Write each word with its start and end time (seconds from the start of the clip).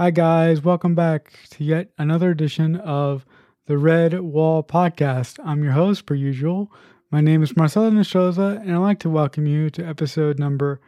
Hi, 0.00 0.12
guys. 0.12 0.62
Welcome 0.62 0.94
back 0.94 1.32
to 1.50 1.64
yet 1.64 1.90
another 1.98 2.30
edition 2.30 2.76
of 2.76 3.26
the 3.66 3.74
Redwall 3.74 4.64
Podcast. 4.64 5.40
I'm 5.44 5.64
your 5.64 5.72
host, 5.72 6.06
per 6.06 6.14
usual. 6.14 6.70
My 7.10 7.20
name 7.20 7.42
is 7.42 7.56
Marcelo 7.56 7.90
Nestroza, 7.90 8.60
and 8.60 8.70
I'd 8.70 8.76
like 8.76 9.00
to 9.00 9.10
welcome 9.10 9.44
you 9.44 9.70
to 9.70 9.84
episode 9.84 10.38
number 10.38 10.80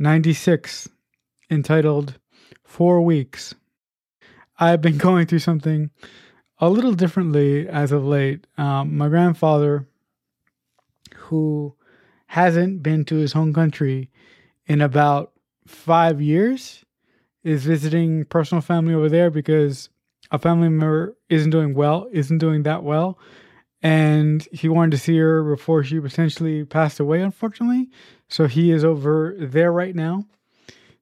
96, 0.00 0.88
entitled 1.48 2.18
Four 2.64 3.02
Weeks. 3.02 3.54
I've 4.58 4.80
been 4.80 4.98
going 5.08 5.28
through 5.28 5.38
something 5.38 5.90
a 6.58 6.68
little 6.68 6.94
differently 6.94 7.68
as 7.68 7.92
of 7.92 8.04
late. 8.04 8.48
Um, 8.56 8.96
my 8.98 9.06
grandfather, 9.06 9.86
who 11.14 11.76
hasn't 12.26 12.82
been 12.82 13.04
to 13.04 13.14
his 13.18 13.34
home 13.34 13.54
country 13.54 14.10
in 14.66 14.80
about 14.80 15.30
five 15.64 16.20
years, 16.20 16.84
is 17.44 17.64
visiting 17.64 18.24
personal 18.24 18.60
family 18.60 18.94
over 18.94 19.08
there 19.08 19.30
because 19.30 19.88
a 20.30 20.38
family 20.38 20.68
member 20.68 21.16
isn't 21.28 21.50
doing 21.50 21.74
well, 21.74 22.08
isn't 22.12 22.38
doing 22.38 22.62
that 22.64 22.82
well. 22.82 23.18
And 23.80 24.46
he 24.52 24.68
wanted 24.68 24.90
to 24.92 24.98
see 24.98 25.16
her 25.18 25.42
before 25.44 25.84
she 25.84 26.00
potentially 26.00 26.64
passed 26.64 26.98
away, 26.98 27.22
unfortunately. 27.22 27.90
So 28.28 28.46
he 28.46 28.72
is 28.72 28.84
over 28.84 29.36
there 29.38 29.72
right 29.72 29.94
now, 29.94 30.24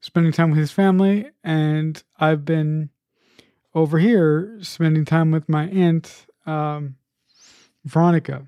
spending 0.01 0.33
time 0.33 0.51
with 0.51 0.59
his 0.59 0.73
family. 0.73 1.31
And 1.43 2.03
I've 2.19 2.45
been 2.45 2.91
over 3.75 3.99
here 3.99 4.59
spending 4.61 5.05
time 5.05 5.31
with 5.31 5.49
my 5.49 5.69
aunt, 5.69 6.27
um, 6.47 6.97
Veronica, 7.85 8.47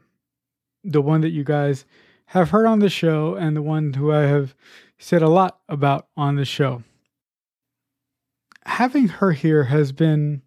the 0.85 1.03
one 1.03 1.23
that 1.23 1.31
you 1.31 1.45
guys 1.45 1.85
have 2.27 2.51
heard 2.51 2.67
on 2.67 2.81
the 2.81 2.91
show 2.91 3.35
and 3.35 3.57
the 3.57 3.63
one 3.63 3.95
who 3.95 4.13
I 4.13 4.23
have 4.23 4.55
said 4.99 5.23
a 5.23 5.29
lot 5.29 5.61
about 5.69 6.09
on 6.17 6.37
the 6.37 6.45
show. 6.45 6.83
Having 8.69 9.09
her 9.09 9.33
here 9.33 9.65
has 9.65 9.91
been 9.91 10.43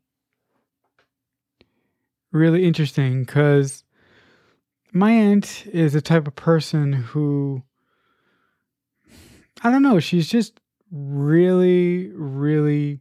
really 2.32 2.64
interesting 2.64 3.26
because 3.26 3.84
my 4.94 5.12
aunt 5.12 5.66
is 5.68 5.96
a 5.96 6.02
type 6.02 6.28
of 6.28 6.36
person 6.36 6.94
who 6.94 7.64
I 9.62 9.70
don't 9.70 9.84
know, 9.84 10.00
she's 10.00 10.30
just 10.30 10.62
really, 10.92 12.08
really 12.14 13.00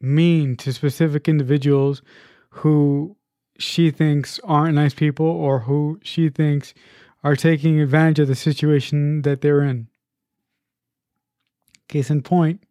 mean 0.00 0.56
to 0.56 0.72
specific 0.72 1.28
individuals 1.28 2.02
who 2.50 3.16
she 3.58 3.90
thinks 3.90 4.38
aren't 4.44 4.74
nice 4.74 4.94
people 4.94 5.26
or 5.26 5.60
who 5.60 5.98
she 6.02 6.28
thinks 6.28 6.74
are 7.24 7.36
taking 7.36 7.80
advantage 7.80 8.18
of 8.18 8.28
the 8.28 8.34
situation 8.34 9.22
that 9.22 9.40
they're 9.40 9.62
in. 9.62 9.88
Case 11.88 12.10
in 12.10 12.22
point, 12.22 12.62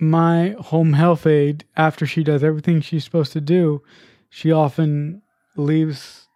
my 0.00 0.54
home 0.60 0.92
health 0.92 1.26
aide, 1.26 1.64
after 1.76 2.06
she 2.06 2.22
does 2.22 2.44
everything 2.44 2.80
she's 2.80 3.04
supposed 3.04 3.32
to 3.32 3.40
do, 3.40 3.82
she 4.30 4.52
often 4.52 5.22
leaves 5.56 6.28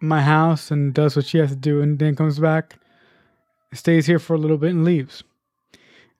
my 0.00 0.22
house 0.22 0.70
and 0.70 0.94
does 0.94 1.16
what 1.16 1.26
she 1.26 1.38
has 1.38 1.50
to 1.50 1.56
do 1.56 1.80
and 1.80 1.98
then 1.98 2.14
comes 2.14 2.38
back, 2.38 2.78
stays 3.72 4.06
here 4.06 4.18
for 4.18 4.34
a 4.34 4.38
little 4.38 4.58
bit 4.58 4.70
and 4.70 4.84
leaves. 4.84 5.24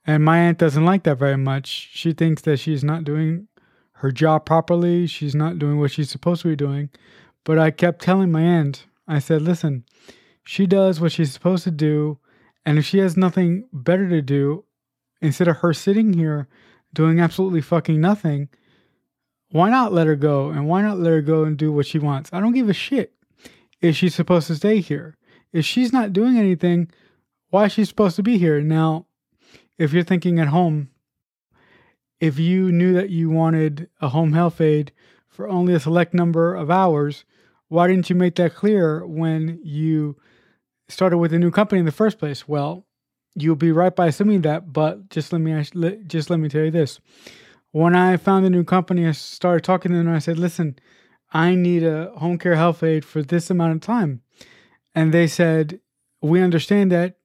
And 0.07 0.25
my 0.25 0.39
aunt 0.39 0.59
doesn't 0.59 0.85
like 0.85 1.05
that 1.05 1.19
very 1.19 1.37
much. 1.37 1.91
She 1.93 2.13
thinks 2.13 2.43
that 2.43 2.59
she's 2.59 2.83
not 2.83 3.05
doing 3.05 3.47
her 3.95 4.11
job 4.11 4.47
properly. 4.47 5.07
She's 5.07 5.35
not 5.35 5.59
doing 5.59 5.79
what 5.79 5.91
she's 5.91 6.11
supposed 6.11 6.43
to 6.43 6.49
be 6.49 6.57
doing. 6.57 6.89
But 7.45 7.59
I 7.59 7.71
kept 7.71 8.03
telling 8.03 8.33
my 8.33 8.43
aunt, 8.43 8.87
I 9.07 9.19
said, 9.19 9.43
listen, 9.43 9.85
she 10.45 10.67
does 10.67 11.01
what 11.01 11.12
she's 11.12 11.33
supposed 11.33 11.65
to 11.65 11.71
do. 11.71 12.19
And 12.65 12.79
if 12.79 12.87
she 12.87 12.99
has 12.99 13.17
nothing 13.17 13.69
better 13.73 14.09
to 14.09 14.23
do, 14.23 14.65
instead 15.21 15.49
of 15.49 15.59
her 15.59 15.73
sitting 15.73 16.15
here 16.15 16.49
doing 16.92 17.20
absolutely 17.20 17.61
fucking 17.61 18.00
nothing, 18.00 18.48
why 19.50 19.70
not 19.70 19.92
let 19.92 20.06
her 20.06 20.17
go? 20.17 20.50
And 20.50 20.67
why 20.69 20.83
not 20.83 20.98
let 20.98 21.12
her 21.12 21.22
go 21.22 21.44
and 21.44 21.56
do 21.56 21.72
what 21.72 21.86
she 21.86 21.98
wants? 21.98 22.31
I 22.33 22.41
don't 22.41 22.55
give 22.55 22.69
a 22.69 22.75
shit 22.75 23.14
if 23.81 23.97
she's 23.97 24.14
supposed 24.14 24.47
to 24.49 24.56
stay 24.56 24.81
here. 24.81 25.16
If 25.53 25.65
she's 25.65 25.93
not 25.93 26.12
doing 26.12 26.37
anything, 26.38 26.91
why 27.50 27.66
is 27.66 27.72
she 27.72 27.84
supposed 27.84 28.16
to 28.16 28.22
be 28.22 28.38
here? 28.38 28.60
Now, 28.60 29.06
if 29.78 29.93
you're 29.93 30.04
thinking 30.04 30.38
at 30.38 30.48
home, 30.48 30.91
if 32.21 32.38
you 32.38 32.72
knew 32.72 32.93
that 32.94 33.10
you 33.10 33.31
wanted 33.31 33.88
a 34.00 34.09
home 34.09 34.32
health 34.32 34.60
aide 34.60 34.93
for 35.28 35.48
only 35.48 35.72
a 35.72 35.81
select 35.81 36.12
number 36.12 36.54
of 36.54 36.71
hours, 36.71 37.25
why 37.69 37.87
didn't 37.87 38.10
you 38.10 38.16
make 38.16 38.34
that 38.37 38.54
clear 38.54 39.06
when 39.06 39.60
you 39.62 40.16
started 40.88 41.19
with 41.19 41.32
a 41.32 41.38
new 41.38 41.50
company 41.50 41.78
in 41.78 41.87
the 41.87 41.93
first 41.93 42.19
place? 42.19 42.48
Well, 42.48 42.87
you'll 43.34 43.56
be 43.56 43.72
right 43.72 43.94
by 43.94 44.06
assuming 44.06 44.43
that, 44.43 44.72
but 44.72 45.09
just 45.11 45.33
let 45.33 45.41
me 45.41 45.53
just 46.06 46.31
let 46.31 46.41
me 46.41 46.49
tell 46.49 46.65
you 46.65 46.71
this. 46.71 47.00
When 47.72 47.94
I 47.94 48.16
found 48.16 48.47
a 48.47 48.50
new 48.50 48.65
company, 48.65 49.06
I 49.06 49.12
started 49.12 49.65
talking 49.65 49.93
to 49.93 49.99
them 49.99 50.06
and 50.06 50.16
I 50.16 50.21
said, 50.21 50.39
"Listen, 50.39 50.77
I 51.33 51.55
need 51.55 51.84
a 51.84 52.11
home 52.16 52.39
care 52.39 52.56
health 52.56 52.83
aide 52.83 53.05
for 53.05 53.22
this 53.22 53.50
amount 53.50 53.75
of 53.75 53.81
time." 53.81 54.22
And 54.94 55.12
they 55.12 55.27
said, 55.27 55.81
"We 56.22 56.41
understand 56.41 56.91
that 56.93 57.19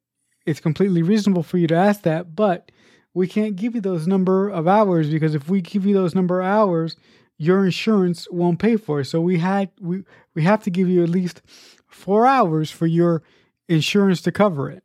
it's 0.46 0.60
completely 0.60 1.02
reasonable 1.02 1.44
for 1.44 1.58
you 1.58 1.68
to 1.68 1.76
ask 1.76 2.02
that, 2.04 2.36
but 2.36 2.72
we 3.14 3.28
can't 3.28 3.56
give 3.56 3.76
you 3.76 3.82
those 3.82 4.08
number 4.08 4.50
of 4.50 4.68
hours 4.68 5.10
because 5.10 5.36
if 5.36 5.50
we 5.50 5.62
give 5.62 5.86
you 5.86 5.94
those 5.94 6.16
number 6.16 6.42
of 6.42 6.48
hours, 6.48 6.98
your 7.38 7.66
insurance 7.66 8.28
won't 8.30 8.60
pay 8.60 8.76
for 8.76 9.00
it. 9.00 9.06
So 9.06 9.22
we 9.22 9.40
had 9.40 9.70
we 9.80 10.04
we 10.36 10.44
have 10.44 10.64
to 10.64 10.70
give 10.70 10.90
you 10.90 11.04
at 11.04 11.10
least 11.10 11.42
4 11.88 12.28
hours 12.28 12.70
for 12.72 12.86
your 12.88 13.24
insurance 13.70 14.22
to 14.24 14.32
cover 14.32 14.70
it." 14.70 14.83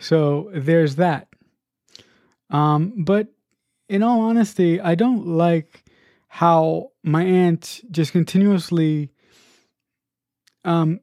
So 0.00 0.50
there's 0.52 0.96
that. 0.96 1.28
Um, 2.50 3.04
but 3.04 3.28
in 3.88 4.02
all 4.02 4.22
honesty, 4.22 4.80
I 4.80 4.96
don't 4.96 5.26
like 5.26 5.84
how 6.26 6.90
my 7.02 7.22
aunt 7.22 7.82
just 7.90 8.12
continuously 8.12 9.10
um, 10.64 11.00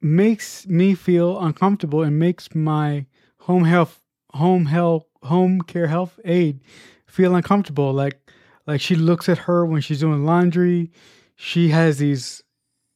makes 0.00 0.66
me 0.66 0.94
feel 0.94 1.40
uncomfortable 1.40 2.02
and 2.02 2.18
makes 2.18 2.54
my 2.54 3.06
home 3.38 3.64
health 3.64 4.00
home 4.30 4.66
health 4.66 5.04
home 5.22 5.60
care 5.60 5.86
health 5.86 6.18
aide 6.24 6.60
feel 7.06 7.34
uncomfortable 7.34 7.92
like 7.92 8.18
like 8.66 8.80
she 8.80 8.94
looks 8.94 9.28
at 9.28 9.36
her 9.36 9.66
when 9.66 9.80
she's 9.80 10.00
doing 10.00 10.24
laundry 10.24 10.90
she 11.36 11.68
has 11.68 11.98
these 11.98 12.42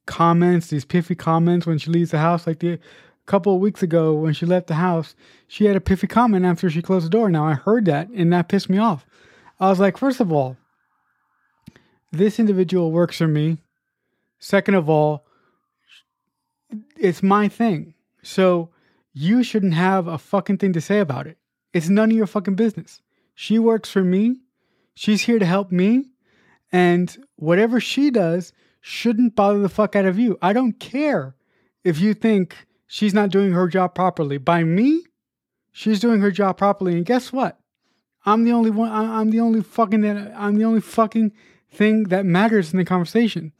comments 0.06 0.68
these 0.68 0.84
piffy 0.84 1.18
comments 1.18 1.66
when 1.66 1.78
she 1.78 1.90
leaves 1.90 2.12
the 2.12 2.18
house 2.18 2.46
like 2.46 2.60
the 2.60 2.78
couple 3.26 3.54
of 3.54 3.60
weeks 3.60 3.82
ago 3.82 4.14
when 4.14 4.32
she 4.32 4.46
left 4.46 4.68
the 4.68 4.74
house, 4.74 5.14
she 5.48 5.66
had 5.66 5.76
a 5.76 5.80
piffy 5.80 6.08
comment 6.08 6.44
after 6.44 6.70
she 6.70 6.82
closed 6.82 7.06
the 7.06 7.10
door. 7.10 7.28
Now 7.30 7.44
I 7.44 7.54
heard 7.54 7.84
that 7.86 8.08
and 8.08 8.32
that 8.32 8.48
pissed 8.48 8.70
me 8.70 8.78
off. 8.78 9.04
I 9.58 9.68
was 9.68 9.80
like, 9.80 9.96
first 9.96 10.20
of 10.20 10.32
all, 10.32 10.56
this 12.12 12.38
individual 12.38 12.92
works 12.92 13.18
for 13.18 13.28
me. 13.28 13.58
Second 14.38 14.74
of 14.74 14.88
all, 14.88 15.26
it's 16.96 17.22
my 17.22 17.48
thing. 17.48 17.94
So 18.22 18.70
you 19.12 19.42
shouldn't 19.42 19.74
have 19.74 20.06
a 20.06 20.18
fucking 20.18 20.58
thing 20.58 20.72
to 20.74 20.80
say 20.80 21.00
about 21.00 21.26
it. 21.26 21.38
It's 21.72 21.88
none 21.88 22.10
of 22.10 22.16
your 22.16 22.26
fucking 22.26 22.54
business. 22.54 23.00
She 23.34 23.58
works 23.58 23.90
for 23.90 24.02
me. 24.02 24.40
She's 24.94 25.22
here 25.22 25.38
to 25.38 25.46
help 25.46 25.72
me. 25.72 26.06
And 26.72 27.16
whatever 27.36 27.80
she 27.80 28.10
does 28.10 28.52
shouldn't 28.80 29.36
bother 29.36 29.58
the 29.58 29.68
fuck 29.68 29.96
out 29.96 30.04
of 30.04 30.18
you. 30.18 30.38
I 30.42 30.52
don't 30.52 30.78
care 30.78 31.34
if 31.84 32.00
you 32.00 32.14
think 32.14 32.65
she's 32.86 33.14
not 33.14 33.30
doing 33.30 33.52
her 33.52 33.68
job 33.68 33.94
properly. 33.94 34.38
By 34.38 34.64
me, 34.64 35.04
she's 35.72 36.00
doing 36.00 36.20
her 36.20 36.30
job 36.30 36.58
properly. 36.58 36.96
And 36.96 37.06
guess 37.06 37.32
what? 37.32 37.58
I'm 38.24 38.44
the 38.44 38.52
only 38.52 38.70
one. 38.70 38.90
I'm 38.90 39.30
the 39.30 39.40
only 39.40 39.62
fucking. 39.62 40.04
I'm 40.04 40.56
the 40.56 40.64
only 40.64 40.80
fucking 40.80 41.32
thing 41.70 42.04
that 42.04 42.26
matters 42.26 42.72
in 42.72 42.78
the 42.78 42.84
conversation. 42.84 43.52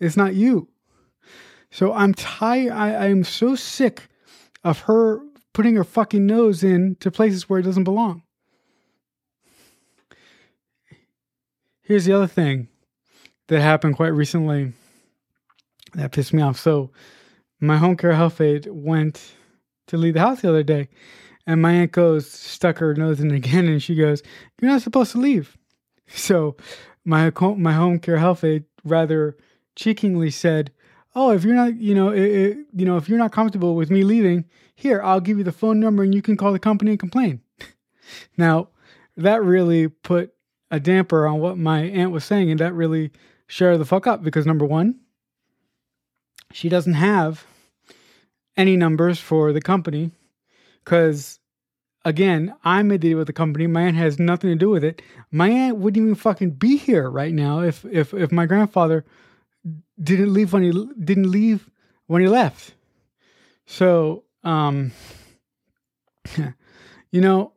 It's 0.00 0.16
not 0.16 0.34
you. 0.34 0.68
So 1.70 1.92
I'm 1.92 2.14
tired. 2.14 2.72
I, 2.72 2.92
I 2.92 3.06
am 3.06 3.24
so 3.24 3.54
sick 3.54 4.08
of 4.64 4.80
her 4.80 5.20
putting 5.52 5.74
her 5.74 5.84
fucking 5.84 6.24
nose 6.26 6.62
in 6.62 6.96
to 6.96 7.10
places 7.10 7.48
where 7.48 7.60
it 7.60 7.64
doesn't 7.64 7.84
belong. 7.84 8.22
Here's 11.82 12.04
the 12.04 12.12
other 12.12 12.26
thing 12.26 12.68
that 13.48 13.60
happened 13.60 13.96
quite 13.96 14.08
recently 14.08 14.72
that 15.94 16.12
pissed 16.12 16.32
me 16.32 16.42
off. 16.42 16.58
So 16.58 16.90
my 17.60 17.76
home 17.76 17.96
care 17.96 18.12
health 18.12 18.40
aide 18.40 18.66
went 18.70 19.32
to 19.86 19.96
leave 19.96 20.14
the 20.14 20.20
house 20.20 20.42
the 20.42 20.48
other 20.48 20.62
day, 20.62 20.88
and 21.46 21.62
my 21.62 21.72
aunt 21.72 21.92
goes, 21.92 22.30
stuck 22.30 22.78
her 22.78 22.94
nose 22.94 23.20
in 23.20 23.30
again, 23.32 23.66
and 23.66 23.82
she 23.82 23.94
goes, 23.94 24.22
"You're 24.60 24.70
not 24.70 24.82
supposed 24.82 25.12
to 25.12 25.18
leave." 25.18 25.56
So 26.08 26.56
my 27.04 27.32
my 27.56 27.72
home 27.72 27.98
care 27.98 28.18
health 28.18 28.44
aide 28.44 28.62
rather 28.84 29.36
cheekingly 29.74 30.32
said, 30.32 30.70
"Oh, 31.16 31.32
if 31.32 31.42
you're 31.42 31.56
not, 31.56 31.76
you 31.76 31.96
know, 31.96 32.10
it, 32.10 32.22
it, 32.22 32.58
you 32.76 32.84
know, 32.84 32.96
if 32.96 33.08
you're 33.08 33.18
not 33.18 33.32
comfortable 33.32 33.74
with 33.74 33.90
me 33.90 34.04
leaving, 34.04 34.44
here 34.76 35.02
I'll 35.02 35.20
give 35.20 35.38
you 35.38 35.42
the 35.42 35.50
phone 35.50 35.80
number, 35.80 36.04
and 36.04 36.14
you 36.14 36.22
can 36.22 36.36
call 36.36 36.52
the 36.52 36.60
company 36.60 36.92
and 36.92 37.00
complain." 37.00 37.40
now, 38.36 38.68
that 39.16 39.42
really 39.42 39.88
put 39.88 40.32
a 40.70 40.78
damper 40.78 41.26
on 41.26 41.40
what 41.40 41.58
my 41.58 41.80
aunt 41.82 42.12
was 42.12 42.24
saying, 42.24 42.50
and 42.50 42.60
that 42.60 42.74
really 42.74 43.10
shut 43.48 43.78
the 43.78 43.84
fuck 43.84 44.06
up 44.06 44.22
because 44.22 44.46
number 44.46 44.64
one, 44.64 45.00
she 46.52 46.68
doesn't 46.68 46.94
have 46.94 47.44
any 48.56 48.76
numbers 48.76 49.18
for 49.18 49.52
the 49.52 49.60
company 49.60 50.12
because 50.84 51.38
again, 52.06 52.54
I'm 52.64 52.90
a 52.92 52.98
deal 52.98 53.18
with 53.18 53.26
the 53.26 53.32
company. 53.32 53.66
My 53.66 53.82
aunt 53.82 53.96
has 53.96 54.18
nothing 54.18 54.50
to 54.50 54.56
do 54.56 54.70
with 54.70 54.84
it. 54.84 55.02
My 55.30 55.50
aunt 55.50 55.76
wouldn't 55.76 56.02
even 56.02 56.14
fucking 56.14 56.52
be 56.52 56.76
here 56.76 57.10
right 57.10 57.34
now 57.34 57.60
if 57.60 57.84
if 57.84 58.14
if 58.14 58.32
my 58.32 58.46
grandfather 58.46 59.04
didn't 60.00 60.32
leave 60.32 60.52
when 60.52 60.62
he 60.62 60.70
didn't 61.04 61.30
leave 61.30 61.68
when 62.06 62.22
he 62.22 62.28
left. 62.28 62.74
So, 63.66 64.24
um, 64.44 64.92
you 67.10 67.20
know, 67.20 67.52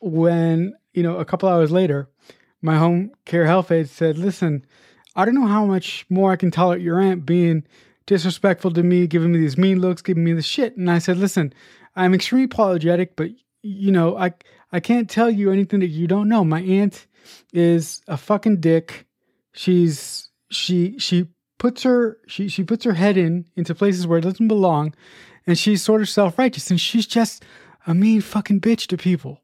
when 0.00 0.74
you 0.94 1.02
know 1.02 1.18
a 1.18 1.24
couple 1.24 1.48
hours 1.48 1.72
later, 1.72 2.08
my 2.62 2.76
home 2.78 3.10
care 3.24 3.46
health 3.46 3.72
aide 3.72 3.88
said, 3.88 4.16
"Listen, 4.16 4.64
I 5.16 5.24
don't 5.24 5.34
know 5.34 5.48
how 5.48 5.66
much 5.66 6.06
more 6.08 6.30
I 6.30 6.36
can 6.36 6.52
tolerate 6.52 6.82
your 6.82 7.00
aunt 7.00 7.26
being 7.26 7.64
disrespectful 8.06 8.72
to 8.72 8.82
me, 8.82 9.06
giving 9.06 9.32
me 9.32 9.38
these 9.38 9.58
mean 9.58 9.80
looks, 9.80 10.02
giving 10.02 10.24
me 10.24 10.32
the 10.32 10.42
shit." 10.42 10.76
And 10.76 10.90
I 10.90 10.98
said, 10.98 11.18
"Listen, 11.18 11.52
I'm 11.94 12.14
extremely 12.14 12.44
apologetic, 12.44 13.16
but 13.16 13.30
you 13.62 13.90
know, 13.90 14.16
I 14.16 14.32
I 14.72 14.80
can't 14.80 15.10
tell 15.10 15.30
you 15.30 15.50
anything 15.50 15.80
that 15.80 15.88
you 15.88 16.06
don't 16.06 16.28
know. 16.28 16.44
My 16.44 16.60
aunt 16.62 17.06
is 17.52 18.02
a 18.06 18.16
fucking 18.16 18.60
dick. 18.60 19.06
She's 19.52 20.30
she 20.50 20.98
she 20.98 21.28
puts 21.58 21.82
her 21.82 22.18
she 22.26 22.48
she 22.48 22.62
puts 22.62 22.84
her 22.84 22.92
head 22.92 23.16
in 23.16 23.46
into 23.56 23.74
places 23.74 24.06
where 24.06 24.18
it 24.18 24.22
doesn't 24.22 24.48
belong, 24.48 24.94
and 25.46 25.58
she's 25.58 25.82
sort 25.82 26.02
of 26.02 26.08
self 26.08 26.38
righteous, 26.38 26.70
and 26.70 26.80
she's 26.80 27.06
just 27.06 27.44
a 27.86 27.94
mean 27.94 28.20
fucking 28.20 28.60
bitch 28.60 28.86
to 28.88 28.96
people. 28.96 29.40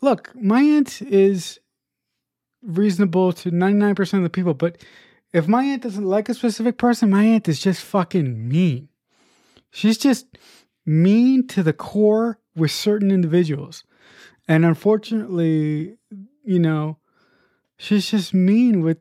Look, 0.00 0.34
my 0.34 0.62
aunt 0.62 1.02
is 1.02 1.58
reasonable 2.62 3.32
to 3.32 3.50
99% 3.50 4.14
of 4.14 4.22
the 4.22 4.30
people, 4.30 4.54
but 4.54 4.82
if 5.32 5.46
my 5.46 5.64
aunt 5.64 5.82
doesn't 5.82 6.04
like 6.04 6.28
a 6.28 6.34
specific 6.34 6.78
person, 6.78 7.10
my 7.10 7.24
aunt 7.24 7.48
is 7.48 7.60
just 7.60 7.82
fucking 7.82 8.48
mean. 8.48 8.88
She's 9.70 9.98
just 9.98 10.26
mean 10.84 11.46
to 11.48 11.62
the 11.62 11.72
core 11.72 12.38
with 12.56 12.70
certain 12.70 13.10
individuals. 13.10 13.84
And 14.48 14.64
unfortunately, 14.64 15.96
you 16.44 16.58
know, 16.58 16.98
she's 17.76 18.10
just 18.10 18.34
mean 18.34 18.80
with 18.82 18.98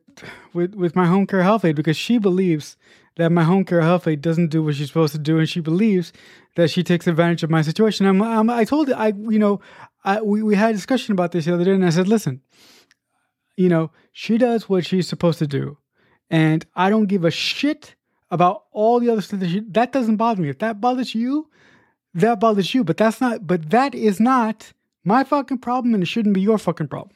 with 0.54 0.76
with 0.76 0.96
my 0.96 1.08
home 1.08 1.26
care 1.26 1.44
health 1.44 1.66
aide 1.66 1.76
because 1.76 1.98
she 1.98 2.18
believes 2.18 2.78
that 3.18 3.32
my 3.32 3.44
home 3.44 3.66
care 3.66 3.82
health 3.82 4.08
aide 4.08 4.22
doesn't 4.22 4.50
do 4.50 4.64
what 4.64 4.76
she's 4.76 4.88
supposed 4.88 5.14
to 5.14 5.20
do, 5.20 5.40
and 5.40 5.50
she 5.50 5.60
believes 5.60 6.14
that 6.56 6.70
she 6.70 6.84
takes 6.84 7.08
advantage 7.08 7.44
of 7.44 7.50
my 7.50 7.62
situation. 7.62 8.06
I'm, 8.06 8.22
I'm 8.22 8.50
i 8.50 8.64
told 8.64 8.92
I 8.92 9.08
you 9.08 9.40
know 9.40 9.60
I, 10.04 10.22
we 10.22 10.44
we 10.44 10.56
had 10.56 10.72
a 10.72 10.74
discussion 10.74 11.14
about 11.14 11.32
this 11.32 11.46
the 11.46 11.54
other 11.54 11.66
day, 11.66 11.72
and 11.72 11.86
I 11.86 11.90
said, 11.90 12.08
listen, 12.08 12.42
you 13.58 13.70
know, 13.70 13.92
she 14.12 14.38
does 14.38 14.70
what 14.70 14.86
she's 14.86 15.08
supposed 15.08 15.40
to 15.40 15.48
do, 15.48 15.78
and 16.30 16.66
I 16.76 16.90
don't 16.90 17.08
give 17.08 17.26
a 17.26 17.32
shit 17.32 17.96
about 18.32 18.66
all 18.72 19.00
the 19.00 19.10
other 19.10 19.22
stuff 19.22 19.40
that 19.40 19.50
she, 19.50 19.62
that 19.70 19.92
doesn't 19.92 20.18
bother 20.18 20.42
me. 20.42 20.50
If 20.50 20.60
that 20.60 20.80
bothers 20.80 21.16
you, 21.16 21.50
that 22.14 22.40
bothers 22.40 22.74
you, 22.74 22.84
but 22.84 22.98
that's 22.98 23.20
not, 23.20 23.48
but 23.48 23.70
that 23.72 23.96
is 23.96 24.20
not 24.20 24.74
my 25.04 25.24
fucking 25.24 25.60
problem 25.60 25.94
and 25.94 26.04
it 26.04 26.08
shouldn't 26.08 26.36
be 26.36 26.42
your 26.42 26.58
fucking 26.58 26.88
problem. 26.88 27.16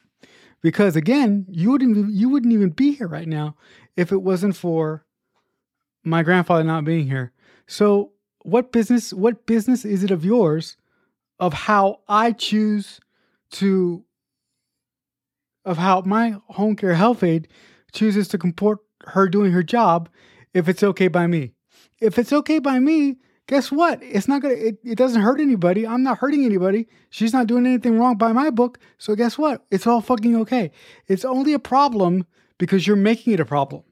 Because 0.61 0.95
again, 0.95 1.45
you 1.49 1.71
wouldn't, 1.71 2.13
you 2.13 2.29
wouldn't 2.29 2.53
even 2.53 2.69
be 2.69 2.93
here 2.93 3.07
right 3.07 3.27
now 3.27 3.55
if 3.95 4.11
it 4.11 4.21
wasn't 4.21 4.55
for 4.55 5.05
my 6.03 6.23
grandfather 6.23 6.63
not 6.63 6.85
being 6.85 7.07
here. 7.07 7.31
So 7.67 8.11
what 8.43 8.71
business, 8.71 9.13
what 9.13 9.45
business 9.45 9.85
is 9.85 10.03
it 10.03 10.11
of 10.11 10.25
yours 10.25 10.77
of 11.39 11.53
how 11.53 11.99
I 12.07 12.31
choose 12.31 12.99
to, 13.51 14.03
of 15.65 15.77
how 15.77 16.01
my 16.01 16.37
home 16.47 16.75
care 16.75 16.95
health 16.95 17.23
aide 17.23 17.47
chooses 17.91 18.27
to 18.29 18.37
comport 18.37 18.79
her 19.07 19.27
doing 19.27 19.51
her 19.51 19.63
job 19.63 20.09
if 20.53 20.67
it's 20.67 20.83
okay 20.83 21.07
by 21.07 21.27
me? 21.27 21.53
If 21.99 22.17
it's 22.19 22.33
okay 22.33 22.59
by 22.59 22.79
me, 22.79 23.17
guess 23.47 23.71
what? 23.71 24.01
It's 24.01 24.27
not 24.27 24.41
gonna. 24.41 24.55
It, 24.55 24.79
it 24.83 24.97
doesn't 24.97 25.21
hurt 25.21 25.39
anybody. 25.39 25.87
I'm 25.87 26.03
not 26.03 26.17
hurting 26.19 26.45
anybody. 26.45 26.87
She's 27.09 27.33
not 27.33 27.47
doing 27.47 27.65
anything 27.65 27.97
wrong 27.97 28.17
by 28.17 28.33
my 28.33 28.49
book. 28.49 28.79
So 28.97 29.15
guess 29.15 29.37
what? 29.37 29.65
It's 29.71 29.87
all 29.87 30.01
fucking 30.01 30.35
okay. 30.37 30.71
It's 31.07 31.25
only 31.25 31.53
a 31.53 31.59
problem 31.59 32.25
because 32.57 32.87
you're 32.87 32.95
making 32.95 33.33
it 33.33 33.39
a 33.39 33.45
problem. 33.45 33.83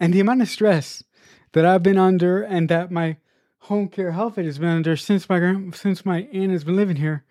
And 0.00 0.12
the 0.12 0.20
amount 0.20 0.42
of 0.42 0.48
stress 0.48 1.04
that 1.52 1.64
I've 1.64 1.82
been 1.82 1.98
under, 1.98 2.42
and 2.42 2.68
that 2.68 2.90
my 2.90 3.16
home 3.58 3.88
care 3.88 4.12
health 4.12 4.38
aide 4.38 4.46
has 4.46 4.58
been 4.58 4.68
under 4.68 4.96
since 4.96 5.28
my 5.28 5.38
grand, 5.38 5.74
since 5.74 6.04
my 6.04 6.28
aunt 6.32 6.52
has 6.52 6.64
been 6.64 6.76
living 6.76 6.96
here, 6.96 7.24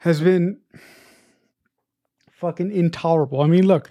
has 0.00 0.20
been 0.20 0.58
fucking 2.32 2.70
intolerable. 2.70 3.40
I 3.40 3.46
mean, 3.46 3.66
look. 3.66 3.90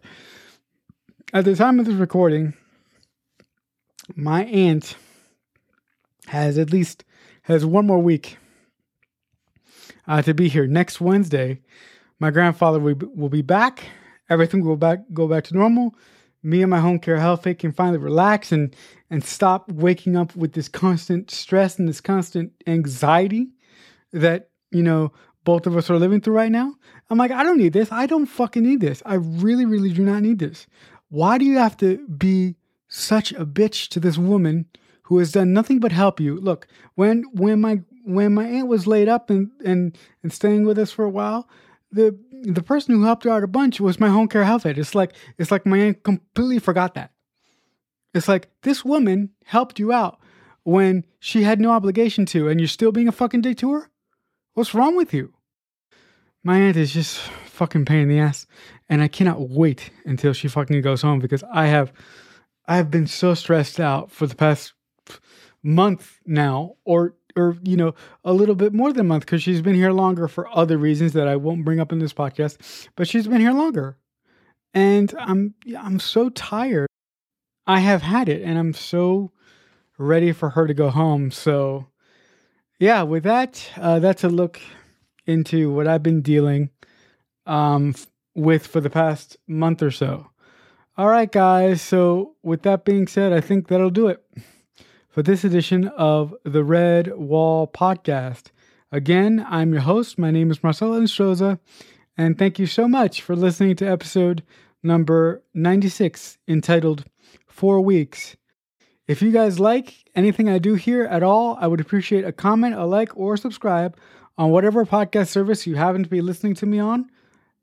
At 1.33 1.43
the 1.43 1.57
time 1.57 1.77
of 1.77 1.85
this 1.85 1.95
recording, 1.95 2.53
my 4.15 4.45
aunt 4.45 4.95
has 6.27 6.57
at 6.57 6.71
least 6.71 7.03
has 7.41 7.65
one 7.65 7.85
more 7.85 7.99
week 7.99 8.37
uh, 10.07 10.21
to 10.21 10.33
be 10.33 10.47
here. 10.47 10.67
Next 10.67 11.01
Wednesday, 11.01 11.59
my 12.17 12.31
grandfather 12.31 12.79
will 12.79 12.95
be, 12.95 13.05
will 13.07 13.27
be 13.27 13.41
back. 13.41 13.83
Everything 14.29 14.63
will 14.63 14.77
back 14.77 14.99
go 15.11 15.27
back 15.27 15.43
to 15.45 15.53
normal. 15.53 15.95
Me 16.43 16.61
and 16.61 16.71
my 16.71 16.79
home 16.79 16.97
care 16.97 17.17
health 17.17 17.45
can 17.59 17.73
finally 17.73 17.97
relax 17.97 18.53
and 18.53 18.73
and 19.09 19.21
stop 19.21 19.69
waking 19.69 20.15
up 20.15 20.33
with 20.33 20.53
this 20.53 20.69
constant 20.69 21.29
stress 21.29 21.77
and 21.77 21.89
this 21.89 21.99
constant 21.99 22.53
anxiety 22.67 23.49
that 24.13 24.49
you 24.71 24.81
know 24.81 25.11
both 25.43 25.67
of 25.67 25.75
us 25.75 25.89
are 25.89 25.99
living 25.99 26.21
through 26.21 26.35
right 26.35 26.51
now. 26.51 26.73
I'm 27.09 27.17
like, 27.17 27.31
I 27.31 27.43
don't 27.43 27.57
need 27.57 27.73
this. 27.73 27.91
I 27.91 28.05
don't 28.05 28.27
fucking 28.27 28.63
need 28.63 28.79
this. 28.79 29.01
I 29.05 29.15
really, 29.15 29.65
really 29.65 29.91
do 29.91 30.03
not 30.03 30.21
need 30.21 30.39
this. 30.39 30.67
Why 31.09 31.37
do 31.37 31.45
you 31.45 31.57
have 31.57 31.77
to 31.77 32.05
be 32.07 32.55
such 32.87 33.31
a 33.33 33.45
bitch 33.45 33.89
to 33.89 33.99
this 33.99 34.17
woman 34.17 34.65
who 35.07 35.19
has 35.19 35.31
done 35.31 35.53
nothing 35.53 35.79
but 35.79 35.93
help 35.93 36.19
you. 36.19 36.35
Look, 36.35 36.67
when 36.95 37.23
when 37.31 37.61
my 37.61 37.81
when 38.03 38.33
my 38.33 38.45
aunt 38.45 38.67
was 38.67 38.87
laid 38.87 39.07
up 39.07 39.29
and 39.29 39.51
and 39.63 39.97
and 40.21 40.33
staying 40.33 40.65
with 40.65 40.77
us 40.77 40.91
for 40.91 41.05
a 41.05 41.09
while, 41.09 41.47
the 41.91 42.17
the 42.43 42.61
person 42.61 42.93
who 42.93 43.03
helped 43.03 43.23
her 43.23 43.29
out 43.29 43.43
a 43.43 43.47
bunch 43.47 43.79
was 43.79 44.01
my 44.01 44.09
home 44.09 44.27
care 44.27 44.43
health 44.43 44.65
aide. 44.65 44.77
It's 44.77 44.95
like 44.95 45.13
it's 45.37 45.49
like 45.49 45.65
my 45.65 45.77
aunt 45.77 46.03
completely 46.03 46.59
forgot 46.59 46.93
that. 46.95 47.11
It's 48.13 48.27
like 48.27 48.49
this 48.63 48.83
woman 48.83 49.29
helped 49.45 49.79
you 49.79 49.93
out 49.93 50.19
when 50.63 51.05
she 51.19 51.43
had 51.43 51.61
no 51.61 51.71
obligation 51.71 52.25
to, 52.25 52.49
and 52.49 52.59
you're 52.59 52.67
still 52.67 52.91
being 52.91 53.07
a 53.07 53.13
fucking 53.13 53.43
her. 53.43 53.89
What's 54.55 54.73
wrong 54.73 54.97
with 54.97 55.13
you? 55.13 55.33
My 56.43 56.57
aunt 56.57 56.75
is 56.75 56.91
just 56.91 57.21
fucking 57.57 57.85
pain 57.85 58.01
in 58.01 58.09
the 58.09 58.19
ass, 58.19 58.45
and 58.87 59.01
I 59.01 59.07
cannot 59.07 59.49
wait 59.49 59.89
until 60.05 60.31
she 60.31 60.47
fucking 60.47 60.81
goes 60.81 61.01
home 61.01 61.19
because 61.19 61.43
I 61.51 61.65
have 61.67 61.91
I 62.67 62.77
have 62.77 62.91
been 62.91 63.07
so 63.07 63.33
stressed 63.33 63.79
out 63.79 64.11
for 64.11 64.27
the 64.27 64.35
past 64.35 64.73
month 65.63 66.19
now, 66.25 66.75
or 66.85 67.15
or 67.35 67.57
you 67.63 67.75
know 67.75 67.95
a 68.23 68.33
little 68.33 68.55
bit 68.55 68.73
more 68.73 68.93
than 68.93 69.01
a 69.05 69.09
month 69.09 69.25
because 69.25 69.43
she's 69.43 69.61
been 69.61 69.75
here 69.75 69.91
longer 69.91 70.27
for 70.27 70.47
other 70.55 70.77
reasons 70.77 71.13
that 71.13 71.27
I 71.27 71.35
won't 71.35 71.65
bring 71.65 71.79
up 71.79 71.91
in 71.91 71.99
this 71.99 72.13
podcast. 72.13 72.87
But 72.95 73.07
she's 73.07 73.27
been 73.27 73.41
here 73.41 73.53
longer, 73.53 73.97
and 74.73 75.13
I'm 75.19 75.55
I'm 75.77 75.99
so 75.99 76.29
tired. 76.29 76.87
I 77.65 77.79
have 77.79 78.03
had 78.03 78.29
it, 78.29 78.43
and 78.43 78.57
I'm 78.57 78.73
so 78.73 79.31
ready 79.97 80.31
for 80.31 80.51
her 80.51 80.67
to 80.67 80.73
go 80.73 80.89
home. 80.89 81.31
So, 81.31 81.87
yeah, 82.79 83.01
with 83.01 83.23
that, 83.23 83.69
uh, 83.75 83.99
that's 83.99 84.23
a 84.23 84.29
look 84.29 84.61
into 85.25 85.71
what 85.71 85.87
I've 85.87 86.03
been 86.03 86.21
dealing 86.21 86.69
um, 87.47 87.95
with 88.35 88.67
for 88.67 88.81
the 88.81 88.89
past 88.89 89.37
month 89.47 89.81
or 89.81 89.91
so. 89.91 90.27
All 90.97 91.07
right, 91.07 91.31
guys. 91.31 91.81
So, 91.81 92.35
with 92.43 92.63
that 92.63 92.85
being 92.85 93.07
said, 93.07 93.33
I 93.33 93.41
think 93.41 93.67
that'll 93.67 93.89
do 93.89 94.07
it 94.07 94.23
for 95.09 95.23
this 95.23 95.43
edition 95.43 95.87
of 95.89 96.35
the 96.43 96.63
Redwall 96.63 97.71
Podcast. 97.71 98.51
Again, 98.91 99.45
I'm 99.49 99.73
your 99.73 99.81
host. 99.81 100.17
My 100.17 100.31
name 100.31 100.51
is 100.51 100.63
Marcelo 100.63 100.99
Instroza, 100.99 101.59
and 102.17 102.37
thank 102.37 102.59
you 102.59 102.65
so 102.65 102.87
much 102.87 103.21
for 103.21 103.35
listening 103.35 103.75
to 103.77 103.85
episode 103.85 104.43
number 104.83 105.43
96 105.53 106.37
entitled 106.47 107.05
Four 107.47 107.81
Weeks. 107.81 108.35
If 109.07 109.21
you 109.21 109.31
guys 109.31 109.59
like 109.59 110.09
anything 110.15 110.49
I 110.49 110.59
do 110.59 110.75
here 110.75 111.05
at 111.05 111.23
all, 111.23 111.57
I 111.61 111.67
would 111.67 111.79
appreciate 111.79 112.25
a 112.25 112.31
comment, 112.31 112.75
a 112.75 112.85
like, 112.85 113.15
or 113.15 113.37
subscribe 113.37 113.97
on 114.37 114.51
whatever 114.51 114.85
podcast 114.85 115.29
service 115.29 115.65
you 115.65 115.75
happen 115.75 116.03
to 116.03 116.09
be 116.09 116.21
listening 116.21 116.55
to 116.55 116.65
me 116.65 116.79
on 116.79 117.09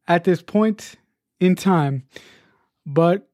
at 0.06 0.24
this 0.24 0.42
point 0.42 0.96
in 1.40 1.54
time. 1.54 2.04
But 2.86 3.28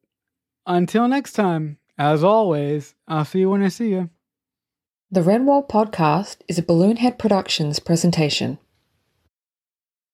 until 0.66 1.08
next 1.08 1.32
time, 1.32 1.78
as 1.98 2.24
always, 2.24 2.94
I'll 3.08 3.24
see 3.24 3.40
you 3.40 3.50
when 3.50 3.62
I 3.62 3.68
see 3.68 3.90
you. 3.90 4.10
The 5.10 5.22
Redwall 5.22 5.68
podcast 5.68 6.36
is 6.48 6.58
a 6.58 6.62
Balloonhead 6.62 7.18
Productions 7.18 7.80
presentation. 7.80 8.58